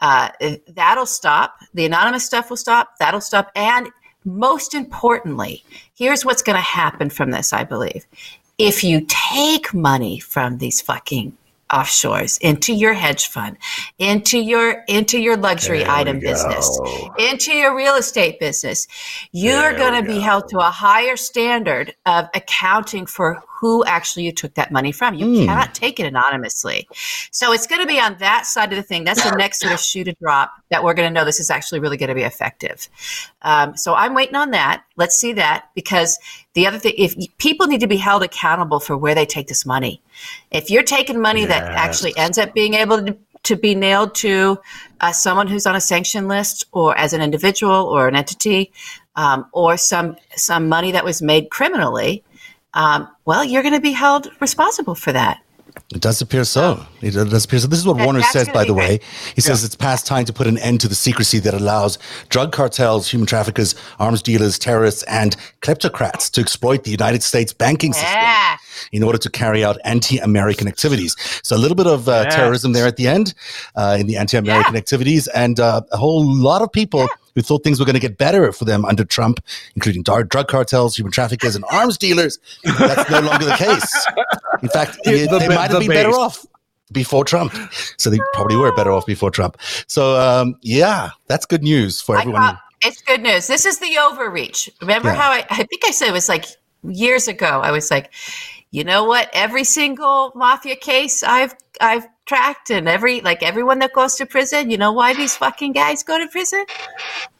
[0.00, 0.30] uh,
[0.68, 1.60] that'll stop.
[1.74, 2.98] The anonymous stuff will stop.
[2.98, 3.50] That'll stop.
[3.54, 3.88] And
[4.24, 8.06] most importantly, here's what's going to happen from this, I believe.
[8.58, 11.36] If you take money from these fucking
[11.70, 13.56] offshores into your hedge fund
[13.98, 16.80] into your into your luxury there item business
[17.18, 18.86] into your real estate business
[19.32, 24.32] you're going to be held to a higher standard of accounting for who actually you
[24.32, 25.14] took that money from.
[25.14, 25.46] You mm.
[25.46, 26.88] cannot take it anonymously.
[27.30, 29.04] So it's going to be on that side of the thing.
[29.04, 31.50] That's the next sort of shoe to drop that we're going to know this is
[31.50, 32.88] actually really going to be effective.
[33.42, 34.84] Um, so I'm waiting on that.
[34.96, 36.18] Let's see that because
[36.54, 39.64] the other thing, if people need to be held accountable for where they take this
[39.64, 40.02] money,
[40.50, 41.50] if you're taking money yes.
[41.50, 44.58] that actually ends up being able to to be nailed to
[45.00, 48.72] uh, someone who's on a sanction list or as an individual or an entity
[49.14, 52.24] um, or some some money that was made criminally
[52.76, 55.40] um, well, you're going to be held responsible for that.
[55.94, 56.84] It does appear so.
[57.02, 57.68] It does appear so.
[57.68, 58.98] This is what that, Warner says, by the way.
[59.34, 59.66] He says yeah.
[59.66, 63.26] it's past time to put an end to the secrecy that allows drug cartels, human
[63.26, 68.56] traffickers, arms dealers, terrorists, and kleptocrats to exploit the United States banking yeah.
[68.56, 71.14] system in order to carry out anti-American activities.
[71.42, 73.34] So a little bit of uh, terrorism there at the end
[73.74, 74.78] uh, in the anti-American yeah.
[74.78, 77.06] activities, and uh, a whole lot of people
[77.36, 79.38] who thought things were going to get better for them under Trump,
[79.76, 82.40] including drug cartels, human traffickers, and arms dealers.
[82.64, 84.06] That's no longer the case.
[84.62, 86.02] In fact, the, they might have been base.
[86.02, 86.44] better off
[86.90, 87.54] before Trump.
[87.98, 89.58] So they probably were better off before Trump.
[89.86, 92.58] So um, yeah, that's good news for everyone.
[92.82, 93.46] it's good news.
[93.46, 94.70] This is the overreach.
[94.80, 95.14] Remember yeah.
[95.14, 96.46] how I, I think I said it was like
[96.82, 97.60] years ago.
[97.62, 98.12] I was like,
[98.70, 99.28] you know what?
[99.32, 104.70] Every single mafia case I've I've tracked and every like everyone that goes to prison,
[104.70, 106.64] you know why these fucking guys go to prison?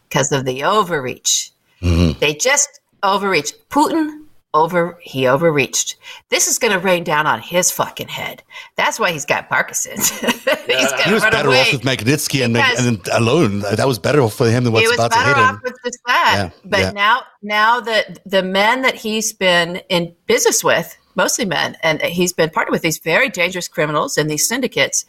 [0.09, 1.51] Because of the overreach.
[1.81, 2.19] Mm-hmm.
[2.19, 3.53] They just overreach.
[3.69, 5.97] Putin over he overreached.
[6.29, 8.41] This is going to rain down on his fucking head.
[8.75, 10.09] That's why he's got Parkinson's.
[10.19, 13.59] he's he was better off with Magnitsky and, and alone.
[13.59, 15.35] That was better for him than what's about to hit him.
[15.35, 16.91] He was better off with this Yeah, but yeah.
[16.91, 22.31] now, now that the men that he's been in business with mostly men, and he's
[22.31, 25.05] been partnered with these very dangerous criminals and these syndicates.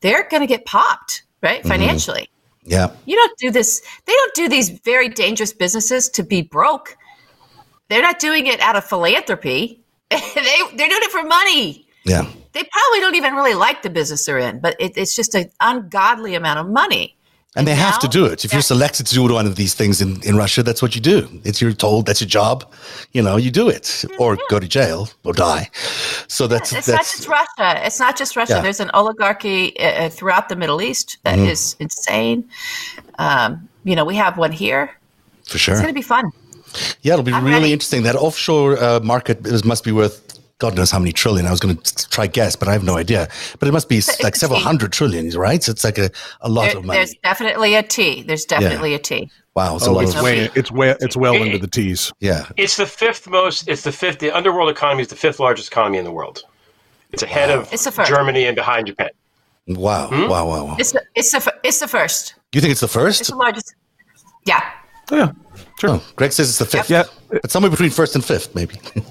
[0.00, 1.68] They're going to get popped, right, mm-hmm.
[1.68, 2.28] financially.
[2.64, 2.90] Yeah.
[3.06, 3.80] You don't do this.
[4.04, 6.96] They don't do these very dangerous businesses to be broke.
[7.88, 9.80] They're not doing it out of philanthropy.
[10.10, 11.86] they they're doing it for money.
[12.04, 12.26] Yeah.
[12.52, 15.50] They probably don't even really like the business they're in, but it, it's just an
[15.60, 17.16] ungodly amount of money.
[17.56, 18.44] And, they have to do it.
[18.44, 21.00] If you're selected to do one of these things in, in Russia, that's what you
[21.00, 21.28] do.
[21.44, 22.64] It's you're told that's your job.
[23.12, 25.70] You know, you do it or go to jail or die.
[26.26, 27.86] So that's it's that's, not just Russia.
[27.86, 28.54] It's not just Russia.
[28.54, 28.60] Yeah.
[28.60, 31.46] There's an oligarchy uh, uh, throughout the Middle East that mm-hmm.
[31.46, 32.48] is insane.
[33.20, 34.90] Um, you know, we have one here.
[35.44, 36.32] For sure, it's going to be fun.
[37.02, 37.72] Yeah, it'll be I'm really ready.
[37.72, 38.02] interesting.
[38.02, 40.33] That offshore uh, market must be worth
[40.64, 41.46] God knows how many trillion.
[41.46, 43.28] I was going to try guess, but I have no idea.
[43.58, 45.62] But it must be like several hundred trillions, right?
[45.62, 47.00] So it's like a, a lot there, of money.
[47.00, 48.22] There's definitely a T.
[48.22, 48.96] There's definitely yeah.
[48.96, 49.30] a T.
[49.54, 52.14] Wow, it's, oh, it's way it's way it's well into the T's.
[52.20, 53.68] Yeah, it's the fifth most.
[53.68, 54.20] It's the fifth.
[54.20, 56.42] The underworld economy is the fifth largest economy in the world.
[57.12, 57.60] It's ahead wow.
[57.60, 59.10] of it's Germany and behind Japan.
[59.66, 60.08] Wow!
[60.08, 60.30] Hmm?
[60.30, 60.48] Wow!
[60.48, 60.64] Wow!
[60.64, 60.76] Wow!
[60.78, 62.36] It's the it's the it's the first.
[62.54, 63.20] You think it's the first?
[63.20, 63.74] It's the largest.
[64.46, 64.62] Yeah.
[65.12, 65.32] Yeah.
[65.78, 65.90] Sure.
[65.90, 66.88] Oh, Greg says it's the fifth.
[66.88, 68.76] Yeah, but somewhere between first and fifth, maybe.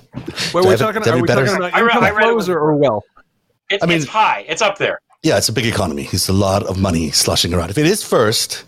[0.53, 3.03] Well, we're talking, are we talking about income I read, flows or, or wealth?
[3.71, 4.45] It, I mean, it's high.
[4.47, 4.99] It's up there.
[5.23, 6.07] Yeah, it's a big economy.
[6.11, 7.71] It's a lot of money sloshing around.
[7.71, 8.63] If it is first,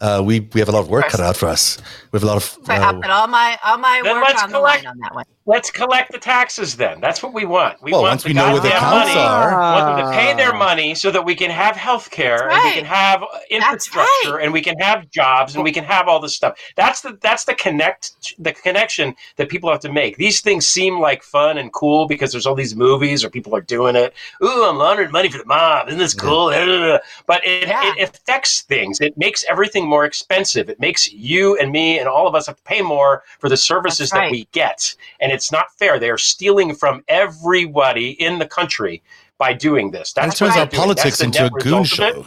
[0.00, 1.78] uh, we we have a lot of work cut out for us.
[2.12, 2.58] We have a lot of.
[2.68, 5.24] Uh, I put all my all my work on collect, the line on that one.
[5.50, 7.00] Let's collect the taxes then.
[7.00, 7.82] That's what we want.
[7.82, 10.32] We well, want once we know where the accounts money, are, want them to pay
[10.34, 12.54] their money so that we can have health care right.
[12.54, 14.44] and we can have infrastructure right.
[14.44, 16.56] and we can have jobs and we can have all this stuff.
[16.76, 20.18] That's the that's the connect the connection that people have to make.
[20.18, 23.60] These things seem like fun and cool because there's all these movies or people are
[23.60, 24.14] doing it.
[24.44, 25.88] Ooh, I'm laundering money for the mob.
[25.88, 26.52] Isn't this cool?
[26.52, 26.98] Yeah.
[27.26, 27.92] But it, yeah.
[27.96, 29.00] it affects things.
[29.00, 30.68] It makes everything more expensive.
[30.68, 33.56] It makes you and me and all of us have to pay more for the
[33.56, 34.26] services right.
[34.26, 34.94] that we get.
[35.20, 35.98] And it's not fair.
[35.98, 39.02] They are stealing from everybody in the country
[39.38, 40.12] by doing this.
[40.12, 42.26] That turns our politics into a goon show.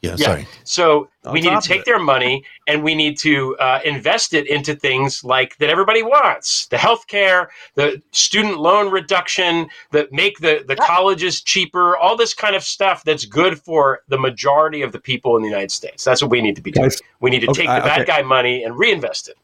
[0.00, 0.48] Yeah, yeah, sorry.
[0.64, 4.74] So we need to take their money and we need to uh, invest it into
[4.74, 10.76] things like that everybody wants: the healthcare, the student loan reduction, that make the the
[10.76, 15.36] colleges cheaper, all this kind of stuff that's good for the majority of the people
[15.36, 16.02] in the United States.
[16.02, 16.88] That's what we need to be doing.
[16.88, 18.22] Guys, we need to okay, take the bad okay.
[18.22, 19.36] guy money and reinvest it.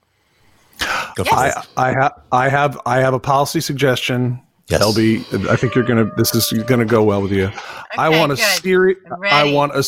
[0.80, 1.28] Yes.
[1.32, 4.40] I, I have I have I have a policy suggestion
[4.70, 4.84] Yes.
[4.84, 6.08] LB, I think you're gonna.
[6.16, 7.50] This is gonna go well with you.
[7.98, 8.98] I want a series.
[9.06, 9.52] I'm I ready.
[9.52, 9.84] want a.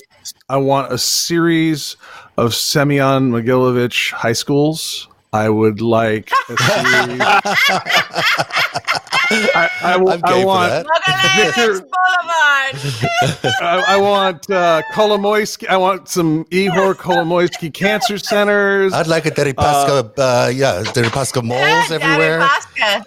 [0.48, 1.96] I want a series
[2.37, 5.06] of Semyon Mogilevich high schools.
[5.35, 7.20] I would like a series.
[9.54, 10.87] I, I, w- I'm game I for want.
[10.87, 11.87] that.
[13.62, 15.66] I, I want uh, Kolomoisky.
[15.68, 18.92] I want some Ihor Kolomoisky cancer centers.
[18.92, 22.40] I'd like a Deripaska, uh, yeah, Deripaska malls Daddy everywhere.
[22.40, 23.04] Pasca.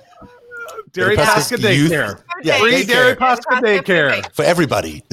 [0.93, 2.23] Dairy Deripaska daycare.
[2.41, 2.87] Yeah, Free daycare.
[2.87, 4.33] Dairy Pasca daycare.
[4.33, 5.03] For everybody.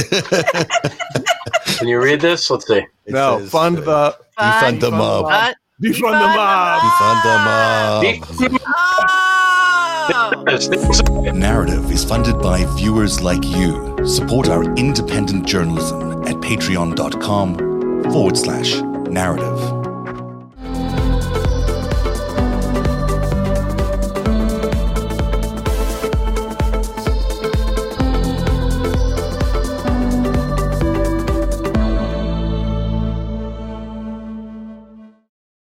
[1.76, 2.48] Can you read this?
[2.48, 2.78] Let's see.
[2.78, 5.54] It No, says, fund uh, the Defund the mob.
[5.82, 5.92] What?
[5.94, 6.28] defund the
[6.84, 8.02] Defund the mob.
[8.04, 8.62] Defund the mob.
[10.14, 10.44] Oh!
[10.46, 11.02] This- this-
[11.34, 13.96] Narrative is funded by viewers like you.
[14.04, 17.56] Support our independent journalism at patreon.com
[18.12, 18.74] forward slash
[19.10, 19.81] narrative.